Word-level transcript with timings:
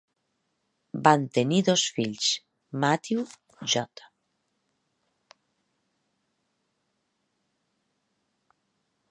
Van 1.07 1.25
tenir 1.37 1.59
dos 1.67 1.83
fills: 1.97 2.29
Matthew 2.85 3.21
J. 3.75 3.85